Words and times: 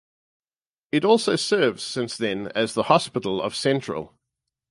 It 0.91 1.05
also 1.05 1.35
serves 1.35 1.83
since 1.83 2.17
then 2.17 2.47
as 2.55 2.73
the 2.73 2.81
hospital 2.89 3.39
of 3.39 3.55
Central. 3.55 4.17